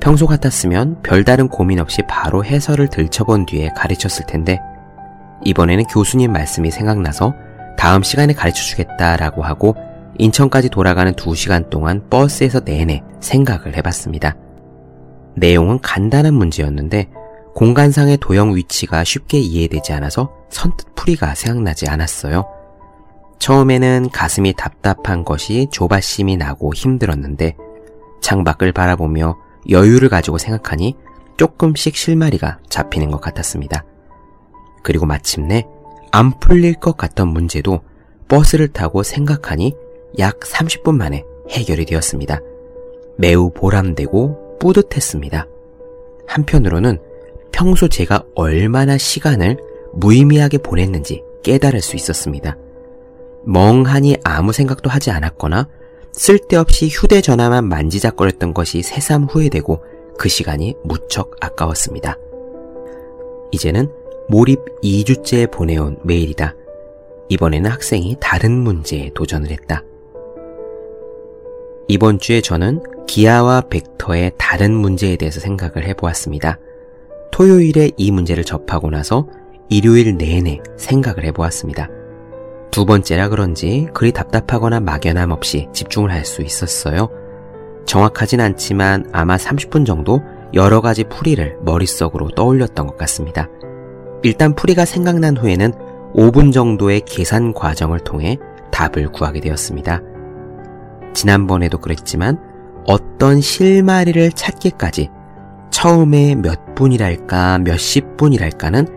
평소 0.00 0.26
같았으면 0.26 1.02
별다른 1.02 1.48
고민 1.48 1.80
없이 1.80 2.02
바로 2.08 2.44
해설을 2.44 2.88
들춰본 2.88 3.46
뒤에 3.46 3.70
가르쳤을 3.74 4.26
텐데 4.26 4.60
이번에는 5.44 5.84
교수님 5.84 6.32
말씀이 6.32 6.70
생각나서 6.70 7.34
다음 7.76 8.02
시간에 8.02 8.32
가르쳐 8.32 8.62
주겠다라고 8.62 9.42
하고 9.42 9.76
인천까지 10.18 10.68
돌아가는 10.68 11.12
2시간 11.12 11.70
동안 11.70 12.08
버스에서 12.08 12.60
내내 12.60 13.02
생각을 13.20 13.76
해봤습니다. 13.76 14.36
내용은 15.36 15.80
간단한 15.80 16.34
문제였는데 16.34 17.08
공간상의 17.54 18.18
도형 18.20 18.54
위치가 18.56 19.04
쉽게 19.04 19.38
이해되지 19.38 19.92
않아서 19.94 20.30
선뜻 20.50 20.94
풀이가 20.94 21.34
생각나지 21.34 21.88
않았어요. 21.88 22.44
처음에는 23.38 24.10
가슴이 24.10 24.54
답답한 24.54 25.24
것이 25.24 25.68
조바심이 25.70 26.36
나고 26.36 26.74
힘들었는데 26.74 27.56
창밖을 28.22 28.72
바라보며 28.72 29.36
여유를 29.68 30.08
가지고 30.08 30.38
생각하니 30.38 30.96
조금씩 31.36 31.96
실마리가 31.96 32.58
잡히는 32.68 33.10
것 33.10 33.20
같았습니다. 33.20 33.84
그리고 34.82 35.06
마침내 35.06 35.66
안 36.12 36.38
풀릴 36.38 36.74
것 36.74 36.96
같던 36.96 37.28
문제도 37.28 37.80
버스를 38.28 38.68
타고 38.68 39.02
생각하니 39.02 39.74
약 40.18 40.40
30분 40.40 40.96
만에 40.96 41.24
해결이 41.50 41.86
되었습니다. 41.86 42.40
매우 43.18 43.50
보람되고 43.50 44.58
뿌듯했습니다. 44.58 45.46
한편으로는 46.26 46.98
평소 47.52 47.88
제가 47.88 48.24
얼마나 48.34 48.96
시간을 48.96 49.58
무의미하게 49.92 50.58
보냈는지 50.58 51.22
깨달을 51.42 51.80
수 51.80 51.96
있었습니다. 51.96 52.56
멍하니 53.46 54.18
아무 54.24 54.52
생각도 54.52 54.90
하지 54.90 55.10
않았거나 55.10 55.68
쓸데없이 56.12 56.88
휴대전화만 56.88 57.68
만지작거렸던 57.68 58.54
것이 58.54 58.82
새삼 58.82 59.24
후회되고 59.24 59.84
그 60.18 60.28
시간이 60.28 60.76
무척 60.84 61.32
아까웠습니다. 61.40 62.16
이제는 63.50 63.90
몰입 64.28 64.60
2주째 64.82 65.50
보내온 65.50 65.98
메일이다. 66.04 66.54
이번에는 67.28 67.70
학생이 67.70 68.16
다른 68.20 68.52
문제에 68.52 69.10
도전을 69.14 69.50
했다. 69.50 69.82
이번 71.88 72.18
주에 72.18 72.40
저는 72.40 72.82
기하와 73.06 73.62
벡터의 73.62 74.32
다른 74.38 74.72
문제에 74.72 75.16
대해서 75.16 75.40
생각을 75.40 75.84
해보았습니다. 75.84 76.58
토요일에 77.30 77.90
이 77.96 78.10
문제를 78.10 78.44
접하고 78.44 78.90
나서 78.90 79.28
일요일 79.68 80.16
내내 80.16 80.60
생각을 80.78 81.24
해보았습니다. 81.24 81.88
두 82.74 82.84
번째라 82.84 83.28
그런지 83.28 83.86
그리 83.94 84.10
답답하거나 84.10 84.80
막연함 84.80 85.30
없이 85.30 85.68
집중을 85.72 86.10
할 86.10 86.24
수 86.24 86.42
있었어요. 86.42 87.08
정확하진 87.86 88.40
않지만 88.40 89.10
아마 89.12 89.36
30분 89.36 89.86
정도 89.86 90.20
여러 90.54 90.80
가지 90.80 91.04
풀이를 91.04 91.58
머릿속으로 91.62 92.30
떠올렸던 92.30 92.88
것 92.88 92.96
같습니다. 92.96 93.46
일단 94.24 94.56
풀이가 94.56 94.86
생각난 94.86 95.36
후에는 95.36 95.70
5분 96.16 96.52
정도의 96.52 97.02
계산 97.02 97.52
과정을 97.52 98.00
통해 98.00 98.38
답을 98.72 99.12
구하게 99.12 99.38
되었습니다. 99.38 100.00
지난번에도 101.12 101.78
그랬지만 101.78 102.40
어떤 102.88 103.40
실마리를 103.40 104.32
찾기까지 104.32 105.10
처음에 105.70 106.34
몇 106.34 106.74
분이랄까 106.74 107.60
몇십 107.60 108.16
분이랄까는 108.16 108.88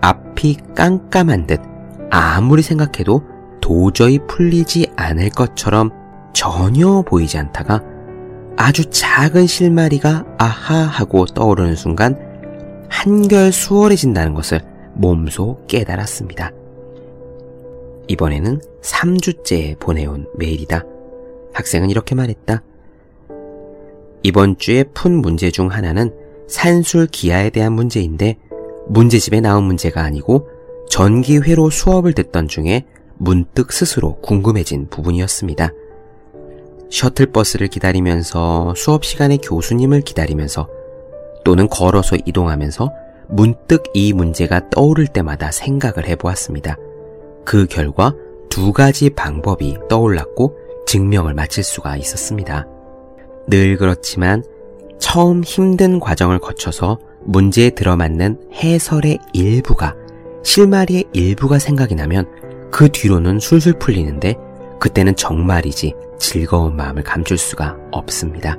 앞이 0.00 0.56
깜깜한 0.74 1.46
듯 1.46 1.67
아무리 2.10 2.62
생각해도 2.62 3.22
도저히 3.60 4.18
풀리지 4.26 4.92
않을 4.96 5.30
것처럼 5.30 5.90
전혀 6.32 7.02
보이지 7.02 7.38
않다가 7.38 7.82
아주 8.56 8.84
작은 8.90 9.46
실마리가 9.46 10.24
아하 10.38 10.76
하고 10.76 11.26
떠오르는 11.26 11.76
순간 11.76 12.16
한결 12.88 13.52
수월해진다는 13.52 14.34
것을 14.34 14.60
몸소 14.94 15.64
깨달았습니다. 15.66 16.52
이번에는 18.08 18.60
3주째 18.82 19.78
보내온 19.78 20.26
메일이다. 20.36 20.82
학생은 21.52 21.90
이렇게 21.90 22.14
말했다. 22.14 22.62
이번 24.22 24.58
주에 24.58 24.84
푼 24.94 25.14
문제 25.14 25.50
중 25.50 25.70
하나는 25.70 26.12
산술 26.48 27.06
기하에 27.06 27.50
대한 27.50 27.74
문제인데 27.74 28.36
문제집에 28.88 29.40
나온 29.40 29.64
문제가 29.64 30.02
아니고 30.02 30.48
전기회로 30.88 31.70
수업을 31.70 32.12
듣던 32.12 32.48
중에 32.48 32.84
문득 33.16 33.72
스스로 33.72 34.20
궁금해진 34.20 34.88
부분이었습니다. 34.88 35.70
셔틀버스를 36.90 37.68
기다리면서 37.68 38.74
수업 38.76 39.04
시간에 39.04 39.36
교수님을 39.36 40.00
기다리면서 40.00 40.68
또는 41.44 41.68
걸어서 41.68 42.16
이동하면서 42.24 42.92
문득 43.28 43.84
이 43.92 44.12
문제가 44.12 44.70
떠오를 44.70 45.06
때마다 45.06 45.50
생각을 45.50 46.06
해보았습니다. 46.08 46.76
그 47.44 47.66
결과 47.66 48.14
두 48.48 48.72
가지 48.72 49.10
방법이 49.10 49.76
떠올랐고 49.88 50.56
증명을 50.86 51.34
마칠 51.34 51.62
수가 51.62 51.96
있었습니다. 51.96 52.66
늘 53.48 53.76
그렇지만 53.76 54.42
처음 54.98 55.42
힘든 55.44 56.00
과정을 56.00 56.38
거쳐서 56.38 56.98
문제에 57.24 57.70
들어맞는 57.70 58.50
해설의 58.54 59.18
일부가 59.32 59.94
실마리의 60.42 61.04
일부가 61.12 61.58
생각이 61.58 61.94
나면 61.94 62.26
그 62.70 62.88
뒤로는 62.88 63.38
술술 63.38 63.74
풀리는데 63.74 64.36
그때는 64.80 65.16
정말이지 65.16 65.94
즐거운 66.18 66.76
마음을 66.76 67.02
감출 67.02 67.38
수가 67.38 67.76
없습니다. 67.90 68.56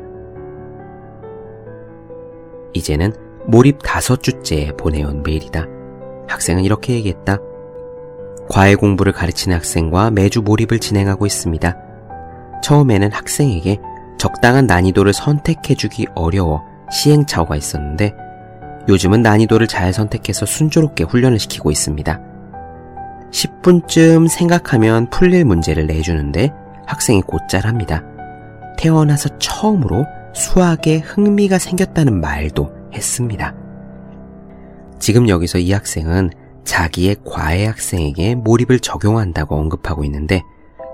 이제는 2.73 3.13
몰입 3.45 3.79
다섯 3.83 4.21
주째에 4.21 4.71
보내온 4.73 5.23
메일이다. 5.23 5.65
학생은 6.27 6.63
이렇게 6.63 6.93
얘기했다. 6.93 7.37
과외 8.49 8.75
공부를 8.75 9.13
가르치는 9.13 9.55
학생과 9.57 10.11
매주 10.11 10.41
몰입을 10.41 10.79
진행하고 10.79 11.25
있습니다. 11.25 11.77
처음에는 12.63 13.11
학생에게 13.11 13.79
적당한 14.17 14.67
난이도를 14.67 15.13
선택해주기 15.13 16.07
어려워 16.15 16.63
시행착오가 16.91 17.55
있었는데 17.55 18.13
요즘은 18.87 19.21
난이도를 19.21 19.67
잘 19.67 19.93
선택해서 19.93 20.45
순조롭게 20.45 21.03
훈련을 21.03 21.39
시키고 21.39 21.71
있습니다. 21.71 22.19
10분쯤 23.31 24.27
생각하면 24.27 25.09
풀릴 25.09 25.45
문제를 25.45 25.85
내주는데 25.87 26.51
학생이 26.87 27.21
곧잘합니다. 27.21 28.03
태어나서 28.77 29.37
처음으로 29.37 30.05
수학에 30.33 30.97
흥미가 30.97 31.59
생겼다는 31.59 32.19
말도 32.19 32.71
했습니다. 32.93 33.53
지금 34.99 35.29
여기서 35.29 35.59
이 35.59 35.71
학생은 35.71 36.31
자기의 36.63 37.17
과외 37.25 37.65
학생에게 37.65 38.35
몰입을 38.35 38.79
적용한다고 38.79 39.55
언급하고 39.55 40.03
있는데 40.05 40.41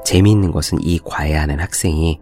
재미있는 0.05 0.51
것은 0.51 0.79
이 0.81 0.99
과외하는 1.03 1.59
학생이 1.59 2.19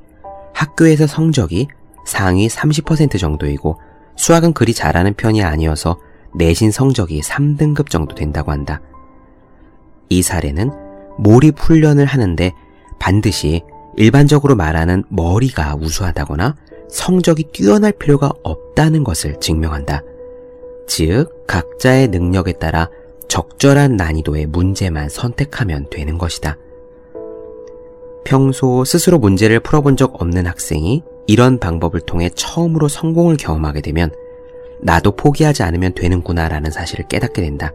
학교에서 0.53 1.07
성적이 1.07 1.67
상위 2.05 2.47
30% 2.47 3.19
정도이고 3.19 3.79
수학은 4.15 4.53
그리 4.53 4.73
잘하는 4.73 5.13
편이 5.13 5.43
아니어서 5.43 5.99
내신 6.35 6.71
성적이 6.71 7.21
3등급 7.21 7.89
정도 7.89 8.15
된다고 8.15 8.51
한다. 8.51 8.81
이 10.09 10.21
사례는 10.21 10.71
몰입 11.17 11.59
훈련을 11.59 12.05
하는데 12.05 12.51
반드시 12.99 13.63
일반적으로 13.95 14.55
말하는 14.55 15.03
머리가 15.09 15.75
우수하다거나 15.75 16.55
성적이 16.89 17.45
뛰어날 17.51 17.91
필요가 17.91 18.31
없다는 18.43 19.03
것을 19.03 19.39
증명한다. 19.39 20.01
즉, 20.87 21.45
각자의 21.47 22.09
능력에 22.09 22.53
따라 22.53 22.89
적절한 23.27 23.95
난이도의 23.95 24.47
문제만 24.47 25.09
선택하면 25.09 25.87
되는 25.89 26.17
것이다. 26.17 26.57
평소 28.23 28.83
스스로 28.85 29.17
문제를 29.19 29.59
풀어본 29.59 29.97
적 29.97 30.21
없는 30.21 30.47
학생이 30.47 31.03
이런 31.27 31.59
방법을 31.59 32.01
통해 32.01 32.29
처음으로 32.33 32.87
성공을 32.87 33.37
경험하게 33.37 33.81
되면 33.81 34.11
나도 34.81 35.15
포기하지 35.15 35.63
않으면 35.63 35.93
되는구나 35.93 36.49
라는 36.49 36.69
사실을 36.71 37.07
깨닫게 37.07 37.41
된다. 37.41 37.71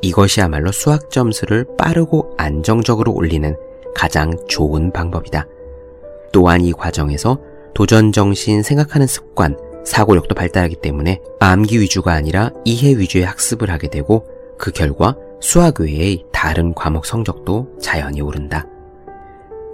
이것이야말로 0.00 0.72
수학 0.72 1.10
점수를 1.10 1.66
빠르고 1.78 2.34
안정적으로 2.38 3.12
올리는 3.12 3.56
가장 3.94 4.34
좋은 4.48 4.92
방법이다. 4.92 5.46
또한 6.32 6.62
이 6.62 6.72
과정에서 6.72 7.38
도전 7.74 8.12
정신, 8.12 8.62
생각하는 8.62 9.06
습관, 9.06 9.56
사고력도 9.84 10.34
발달하기 10.34 10.76
때문에 10.76 11.20
암기 11.40 11.80
위주가 11.80 12.12
아니라 12.12 12.50
이해 12.64 12.96
위주의 12.96 13.24
학습을 13.24 13.70
하게 13.70 13.88
되고 13.88 14.26
그 14.58 14.70
결과 14.70 15.16
수학 15.40 15.80
외의 15.80 16.24
다른 16.32 16.72
과목 16.74 17.04
성적도 17.04 17.68
자연히 17.80 18.20
오른다. 18.20 18.66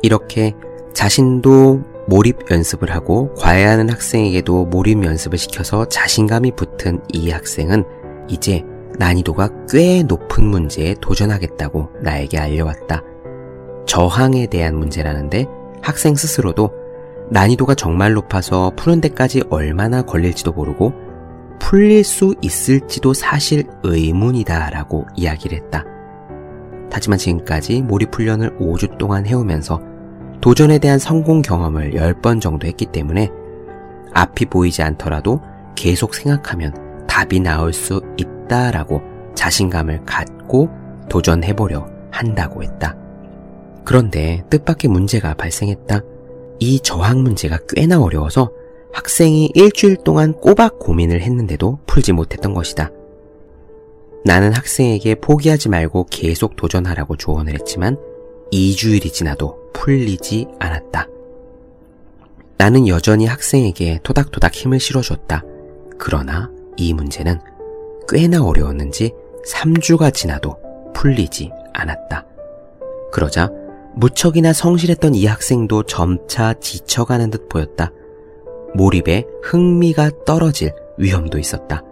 이렇게 0.02 0.54
자신도 0.94 1.97
몰입 2.08 2.50
연습을 2.50 2.90
하고 2.90 3.34
과외하는 3.34 3.90
학생에게도 3.90 4.64
몰입 4.66 5.04
연습을 5.04 5.36
시켜서 5.36 5.84
자신감이 5.84 6.52
붙은 6.56 7.02
이 7.12 7.30
학생은 7.30 7.84
이제 8.28 8.64
난이도가 8.98 9.66
꽤 9.68 10.02
높은 10.02 10.44
문제에 10.46 10.94
도전하겠다고 11.02 11.90
나에게 12.02 12.38
알려왔다. 12.38 13.02
저항에 13.86 14.46
대한 14.46 14.76
문제라는데 14.76 15.44
학생 15.82 16.14
스스로도 16.14 16.72
난이도가 17.30 17.74
정말 17.74 18.14
높아서 18.14 18.72
푸는 18.74 19.02
데까지 19.02 19.42
얼마나 19.50 20.00
걸릴지도 20.00 20.52
모르고 20.52 20.94
풀릴 21.60 22.04
수 22.04 22.34
있을지도 22.40 23.12
사실 23.12 23.64
의문이다 23.82 24.70
라고 24.70 25.06
이야기를 25.14 25.58
했다. 25.58 25.84
하지만 26.90 27.18
지금까지 27.18 27.82
몰입 27.82 28.14
훈련을 28.14 28.56
5주 28.58 28.96
동안 28.96 29.26
해오면서 29.26 29.97
도전에 30.40 30.78
대한 30.78 30.98
성공 30.98 31.42
경험을 31.42 31.92
10번 31.92 32.40
정도 32.40 32.66
했기 32.66 32.86
때문에 32.86 33.28
앞이 34.12 34.46
보이지 34.46 34.82
않더라도 34.82 35.40
계속 35.76 36.14
생각하면 36.14 37.06
답이 37.06 37.40
나올 37.40 37.72
수 37.72 38.00
있다라고 38.16 39.00
자신감을 39.34 40.04
갖고 40.04 40.68
도전해보려 41.08 41.88
한다고 42.10 42.62
했다. 42.62 42.96
그런데 43.84 44.44
뜻밖의 44.50 44.90
문제가 44.90 45.34
발생했다. 45.34 46.02
이 46.60 46.80
저항 46.80 47.22
문제가 47.22 47.58
꽤나 47.68 48.00
어려워서 48.00 48.50
학생이 48.92 49.50
일주일 49.54 49.96
동안 50.04 50.32
꼬박 50.32 50.78
고민을 50.78 51.20
했는데도 51.22 51.78
풀지 51.86 52.12
못했던 52.12 52.54
것이다. 52.54 52.90
나는 54.24 54.52
학생에게 54.52 55.16
포기하지 55.16 55.68
말고 55.68 56.06
계속 56.10 56.56
도전하라고 56.56 57.16
조언을 57.16 57.54
했지만 57.54 57.96
2주일이 58.52 59.12
지나도 59.12 59.67
풀리지 59.72 60.46
않았다. 60.58 61.06
나는 62.56 62.88
여전히 62.88 63.26
학생에게 63.26 64.00
토닥토닥 64.02 64.54
힘을 64.54 64.80
실어줬다. 64.80 65.44
그러나 65.98 66.50
이 66.76 66.92
문제는 66.92 67.38
꽤나 68.08 68.42
어려웠는지 68.42 69.12
3주가 69.46 70.12
지나도 70.12 70.56
풀리지 70.94 71.50
않았다. 71.72 72.26
그러자 73.12 73.50
무척이나 73.94 74.52
성실했던 74.52 75.14
이 75.14 75.26
학생도 75.26 75.84
점차 75.84 76.54
지쳐가는 76.54 77.30
듯 77.30 77.48
보였다. 77.48 77.90
몰입에 78.74 79.24
흥미가 79.42 80.10
떨어질 80.26 80.72
위험도 80.98 81.38
있었다. 81.38 81.82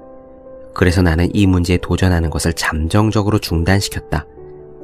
그래서 0.75 1.01
나는 1.01 1.29
이 1.33 1.47
문제에 1.47 1.79
도전하는 1.79 2.29
것을 2.29 2.53
잠정적으로 2.53 3.39
중단시켰다. 3.39 4.27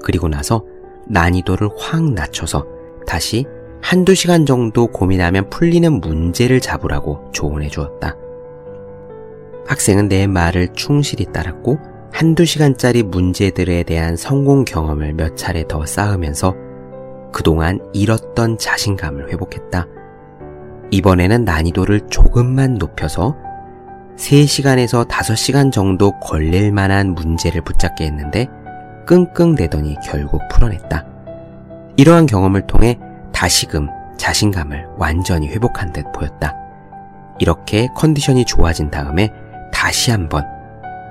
그리고 0.03 0.29
나서 0.29 0.65
난이도를 1.07 1.69
확 1.77 2.03
낮춰서 2.03 2.67
다시 3.13 3.45
한두 3.83 4.15
시간 4.15 4.47
정도 4.47 4.87
고민하면 4.87 5.51
풀리는 5.51 6.01
문제를 6.01 6.61
잡으라고 6.61 7.31
조언해 7.31 7.69
주었다. 7.69 8.17
학생은 9.67 10.09
내 10.09 10.27
말을 10.27 10.69
충실히 10.73 11.27
따랐고 11.27 11.79
한두 12.11 12.47
시간짜리 12.47 13.03
문제들에 13.03 13.83
대한 13.83 14.17
성공 14.17 14.65
경험을 14.65 15.13
몇 15.13 15.37
차례 15.37 15.69
더 15.69 15.85
쌓으면서 15.85 16.55
그동안 17.35 17.81
잃었던 17.93 18.57
자신감을 18.57 19.31
회복했다. 19.31 19.87
이번에는 20.91 21.45
난이도를 21.45 22.09
조금만 22.09 22.77
높여서 22.77 23.37
3시간에서 24.17 25.07
5시간 25.07 25.71
정도 25.71 26.19
걸릴 26.19 26.73
만한 26.73 27.15
문제를 27.15 27.61
붙잡게 27.61 28.07
했는데 28.07 28.47
끙끙대더니 29.07 29.97
결국 30.03 30.41
풀어냈다. 30.51 31.12
이러한 31.97 32.27
경험을 32.27 32.67
통해 32.67 32.99
다시금 33.33 33.89
자신감을 34.17 34.87
완전히 34.97 35.49
회복한 35.49 35.93
듯 35.93 36.05
보였다. 36.13 36.55
이렇게 37.39 37.89
컨디션이 37.95 38.45
좋아진 38.45 38.91
다음에 38.91 39.33
다시 39.73 40.11
한번 40.11 40.47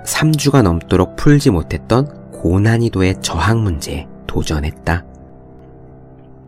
3주가 0.06 0.62
넘도록 0.62 1.16
풀지 1.16 1.52
못했던 1.52 2.32
고난이도의 2.32 3.22
저항 3.22 3.64
문제에 3.64 4.08
도전했다. 4.28 5.06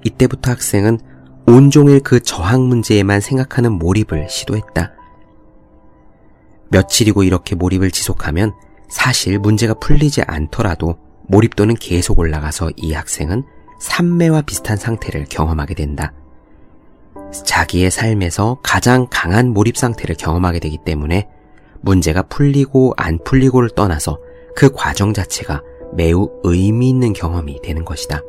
이때부터 0.06 0.52
학생은 0.52 1.00
온종일 1.46 2.00
그 2.00 2.22
저항 2.22 2.68
문제에만 2.68 3.20
생각하는 3.20 3.74
몰입을 3.74 4.30
시도했다. 4.30 4.94
며칠이고 6.70 7.24
이렇게 7.24 7.56
몰입을 7.56 7.92
지속하면 7.92 8.54
사실 8.90 9.38
문제가 9.38 9.74
풀리지 9.76 10.24
않더라도 10.26 10.98
몰입도는 11.28 11.76
계속 11.76 12.20
올라가서 12.20 12.72
이 12.78 12.94
학생은 12.94 13.44
산매와 13.84 14.44
비슷한 14.44 14.78
상태를 14.78 15.26
경험하게 15.30 15.74
된다. 15.76 16.14
자기의 17.46 17.92
삶에서 17.92 18.60
가장 18.64 19.08
강한 19.10 19.50
몰입 19.50 19.78
상태를 19.78 20.16
경험하게 20.16 20.60
되기 20.60 20.78
때문에 20.84 21.28
문제가 21.82 22.24
풀리고 22.24 22.94
안 22.96 23.20
풀리고를 23.24 23.72
떠나서 23.72 24.20
그 24.56 24.72
과정 24.72 25.14
자체가 25.14 25.62
매우 25.94 26.30
의미 26.44 26.90
있는 26.90 27.12
경험이 27.12 27.62
되는 27.62 27.84
것이다. 27.84 28.22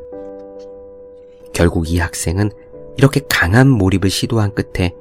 결국 1.55 1.89
이 1.89 1.99
학생은 1.99 2.51
이렇게 2.97 3.21
강한 3.29 3.69
몰입을 3.69 4.11
시도한 4.11 4.55
끝에 4.55 4.93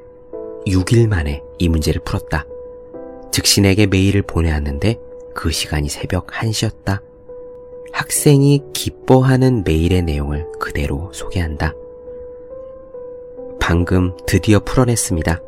6일 0.68 1.08
만에 1.08 1.42
이 1.58 1.68
문제를 1.68 2.02
풀었다. 2.06 2.46
즉신에게 3.32 3.88
메일을 3.88 4.22
보내왔는데 4.22 5.00
그 5.34 5.52
시간이 5.52 5.90
새벽 5.90 6.28
1시였다. 6.28 7.02
학생이 8.04 8.62
기뻐하는 8.74 9.64
메일의 9.64 10.02
내용을 10.02 10.46
그대로 10.60 11.10
소개한다. 11.14 11.74
방금 13.62 14.12
드디어 14.28 14.60
풀어냈습니다. 14.60 15.42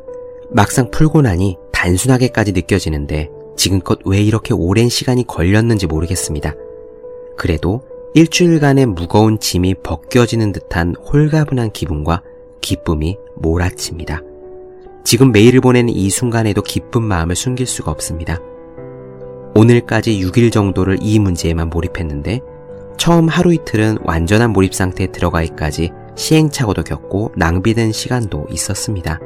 막상 0.48 0.90
풀고 0.90 1.20
나니 1.20 1.58
단순하게까지 1.70 2.52
느껴지는데 2.52 3.28
지금껏 3.58 3.98
왜 4.06 4.22
이렇게 4.22 4.54
오랜 4.54 4.88
시간이 4.88 5.26
걸렸는지 5.26 5.86
모르겠습니다. 5.86 6.54
그래도 7.36 7.82
일주일간의 8.14 8.86
무거운 8.86 9.38
짐이 9.38 9.74
벗겨지는 9.82 10.52
듯한 10.52 10.94
홀가분한 10.94 11.72
기분과 11.72 12.22
기쁨이 12.62 13.18
몰아칩니다. 13.34 14.22
지금 15.04 15.30
메일을 15.30 15.60
보내는 15.60 15.92
이 15.92 16.08
순간에도 16.08 16.62
기쁜 16.62 17.02
마음을 17.02 17.36
숨길 17.36 17.66
수가 17.66 17.90
없습니다. 17.90 18.40
오늘까지 19.56 20.20
6일 20.20 20.52
정도를 20.52 20.98
이 21.00 21.18
문제에만 21.18 21.70
몰입했는데 21.70 22.40
처음 22.98 23.26
하루 23.28 23.54
이틀은 23.54 23.98
완전한 24.02 24.50
몰입 24.50 24.74
상태에 24.74 25.06
들어가기까지 25.06 25.92
시행착오도 26.14 26.82
겪고 26.82 27.32
낭비된 27.36 27.92
시간도 27.92 28.48
있었습니다. 28.50 29.18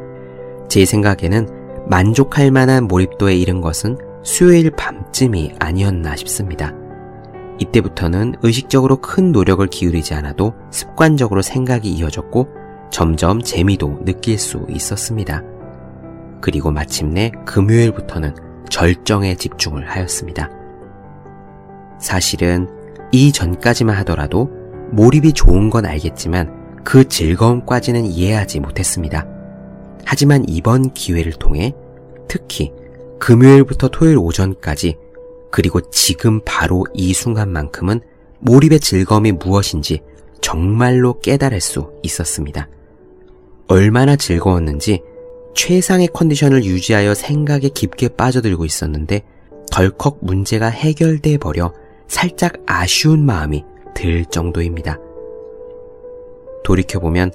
제 0.68 0.84
생각에는 0.84 1.48
만족할 1.88 2.52
만한 2.52 2.84
몰입도에 2.84 3.34
이른 3.34 3.60
것은 3.60 3.98
수요일 4.22 4.70
밤쯤이 4.70 5.54
아니었나 5.58 6.14
싶습니다. 6.14 6.74
이때부터는 7.58 8.36
의식적으로 8.42 9.00
큰 9.00 9.32
노력을 9.32 9.66
기울이지 9.66 10.14
않아도 10.14 10.54
습관적으로 10.70 11.42
생각이 11.42 11.90
이어졌고 11.90 12.48
점점 12.92 13.42
재미도 13.42 14.04
느낄 14.04 14.38
수 14.38 14.64
있었습니다. 14.68 15.42
그리고 16.40 16.70
마침내 16.70 17.32
금요일부터는 17.46 18.49
절정에 18.70 19.34
집중을 19.34 19.88
하였습니다. 19.90 20.50
사실은 22.00 22.68
이 23.12 23.32
전까지만 23.32 23.94
하더라도 23.98 24.48
몰입이 24.92 25.32
좋은 25.32 25.68
건 25.68 25.84
알겠지만 25.84 26.82
그 26.82 27.06
즐거움까지는 27.06 28.06
이해하지 28.06 28.60
못했습니다. 28.60 29.26
하지만 30.04 30.44
이번 30.48 30.92
기회를 30.92 31.32
통해 31.32 31.74
특히 32.26 32.72
금요일부터 33.18 33.88
토요일 33.88 34.16
오전까지 34.18 34.96
그리고 35.50 35.80
지금 35.90 36.40
바로 36.44 36.86
이 36.94 37.12
순간만큼은 37.12 38.00
몰입의 38.38 38.80
즐거움이 38.80 39.32
무엇인지 39.32 40.00
정말로 40.40 41.20
깨달을 41.20 41.60
수 41.60 41.92
있었습니다. 42.02 42.68
얼마나 43.68 44.16
즐거웠는지 44.16 45.02
최상의 45.54 46.08
컨디션을 46.12 46.64
유지하여 46.64 47.14
생각에 47.14 47.68
깊게 47.68 48.08
빠져들고 48.10 48.64
있었는데 48.64 49.22
덜컥 49.70 50.18
문제가 50.22 50.68
해결돼 50.68 51.38
버려 51.38 51.72
살짝 52.08 52.54
아쉬운 52.66 53.24
마음이 53.24 53.64
들 53.94 54.24
정도입니다. 54.26 54.98
돌이켜보면 56.64 57.32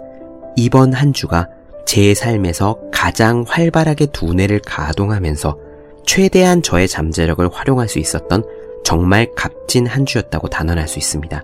이번 0.55 0.93
한 0.93 1.13
주가 1.13 1.47
제 1.85 2.13
삶에서 2.13 2.79
가장 2.91 3.45
활발하게 3.47 4.07
두뇌를 4.07 4.59
가동하면서 4.59 5.57
최대한 6.05 6.61
저의 6.61 6.87
잠재력을 6.87 7.47
활용할 7.51 7.87
수 7.87 7.99
있었던 7.99 8.43
정말 8.83 9.31
값진 9.35 9.87
한 9.87 10.05
주였다고 10.05 10.49
단언할 10.49 10.87
수 10.87 10.99
있습니다. 10.99 11.43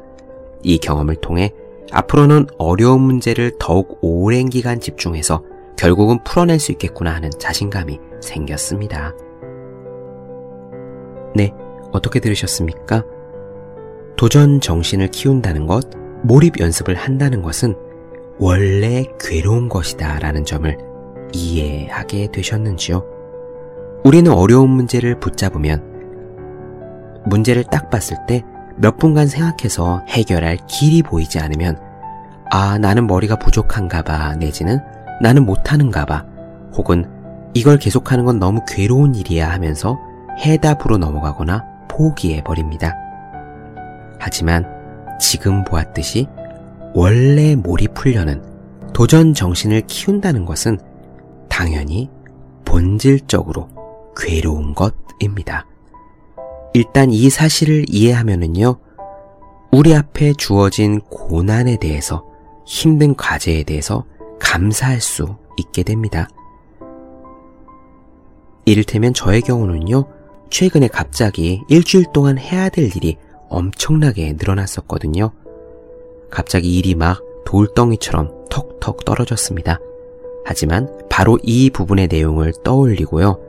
이 0.64 0.78
경험을 0.78 1.16
통해 1.16 1.52
앞으로는 1.92 2.48
어려운 2.58 3.02
문제를 3.02 3.54
더욱 3.60 3.98
오랜 4.02 4.50
기간 4.50 4.80
집중해서 4.80 5.44
결국은 5.82 6.24
풀어낼 6.24 6.60
수 6.60 6.72
있겠구나 6.72 7.15
하는 7.15 7.32
자신감이 7.39 8.00
생겼습니다. 8.22 9.15
네, 11.36 11.52
어떻게 11.91 12.20
들으셨습니까? 12.20 13.04
도전 14.15 14.62
정신을 14.62 15.08
키운다는 15.08 15.65
것, 15.65 15.89
몰입 16.22 16.60
연습을 16.60 16.94
한다는 16.94 17.41
것은 17.41 17.74
원래 18.38 19.06
괴로운 19.20 19.70
것이다 19.70 20.20
라는 20.20 20.46
점을 20.46 20.78
이해하게 21.34 22.28
되셨는지요? 22.32 23.04
우리는 24.04 24.32
어려운 24.32 24.70
문제를 24.70 25.20
붙잡으면 25.20 25.89
문제를 27.26 27.63
딱 27.63 27.89
봤을 27.89 28.17
때 28.28 28.44
몇 28.78 28.98
분간 28.98 29.28
생각해서 29.28 30.04
해결할 30.08 30.58
길이 30.67 31.02
보이지 31.02 31.39
않으면 31.39 31.78
아, 32.52 32.78
나는 32.78 33.08
머리가 33.08 33.38
부족한가 33.38 34.02
봐 34.02 34.36
내지는 34.36 34.80
나는 35.22 35.46
못하는가 35.46 36.06
봐 36.06 36.26
혹은 36.74 37.06
이걸 37.54 37.78
계속하는 37.78 38.26
건 38.26 38.40
너무 38.40 38.62
괴로운 38.68 39.16
일이야 39.16 39.52
하면서 39.52 40.00
해답으로 40.40 40.98
넘어가거나 40.98 41.64
포기해 41.90 42.44
버립니다. 42.44 42.96
하지만 44.20 44.66
지금 45.20 45.64
보았듯이 45.64 46.28
원래 46.94 47.56
몰입 47.56 47.98
훈련은 47.98 48.42
도전 48.94 49.34
정신을 49.34 49.82
키운다는 49.88 50.46
것은 50.46 50.80
당연히 51.50 52.10
본질적으로 52.66 53.70
괴로운 54.16 54.74
것입니다. 54.74 55.66
일단 56.74 57.12
이 57.12 57.30
사실을 57.30 57.86
이해하면은요, 57.90 58.78
우리 59.72 59.94
앞에 59.96 60.34
주어진 60.34 61.00
고난에 61.02 61.78
대해서, 61.78 62.26
힘든 62.66 63.16
과제에 63.16 63.64
대해서 63.64 64.06
감사할 64.41 64.99
수 64.99 65.36
있게 65.58 65.84
됩니다. 65.84 66.27
이를테면 68.65 69.13
저의 69.13 69.41
경우는요, 69.41 70.06
최근에 70.49 70.88
갑자기 70.89 71.62
일주일 71.69 72.06
동안 72.13 72.38
해야 72.38 72.69
될 72.69 72.86
일이 72.95 73.17
엄청나게 73.49 74.34
늘어났었거든요. 74.34 75.32
갑자기 76.30 76.77
일이 76.77 76.95
막 76.95 77.21
돌덩이처럼 77.45 78.47
턱턱 78.49 79.06
떨어졌습니다. 79.06 79.80
하지만 80.43 80.89
바로 81.10 81.38
이 81.43 81.69
부분의 81.69 82.08
내용을 82.08 82.54
떠올리고요. 82.63 83.39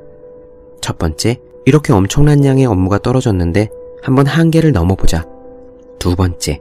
첫 0.81 0.98
번째, 0.98 1.40
이렇게 1.64 1.92
엄청난 1.92 2.44
양의 2.44 2.66
업무가 2.66 2.98
떨어졌는데 2.98 3.68
한번 4.02 4.26
한계를 4.26 4.72
넘어보자. 4.72 5.26
두 5.98 6.16
번째, 6.16 6.61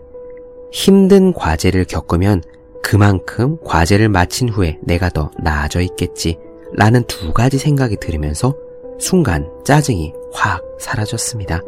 힘든 0.71 1.33
과제를 1.33 1.85
겪으면 1.85 2.43
그만큼 2.81 3.57
과제를 3.63 4.09
마친 4.09 4.49
후에 4.49 4.79
내가 4.81 5.09
더 5.09 5.31
나아져 5.39 5.81
있겠지. 5.81 6.37
라는 6.73 7.03
두 7.03 7.33
가지 7.33 7.57
생각이 7.57 7.97
들으면서 7.97 8.55
순간 8.99 9.49
짜증이 9.65 10.13
확 10.33 10.63
사라졌습니다. 10.79 11.61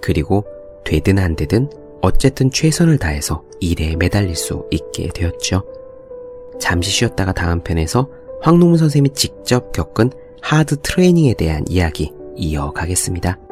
그리고 0.00 0.44
되든 0.84 1.18
안 1.18 1.34
되든 1.36 1.68
어쨌든 2.00 2.50
최선을 2.50 2.98
다해서 2.98 3.42
일에 3.60 3.96
매달릴 3.96 4.36
수 4.36 4.66
있게 4.70 5.08
되었죠. 5.08 5.64
잠시 6.60 6.90
쉬었다가 6.90 7.32
다음 7.32 7.60
편에서 7.60 8.08
황농문 8.40 8.78
선생님이 8.78 9.14
직접 9.14 9.72
겪은 9.72 10.10
하드 10.40 10.76
트레이닝에 10.82 11.34
대한 11.34 11.64
이야기 11.68 12.12
이어가겠습니다. 12.36 13.47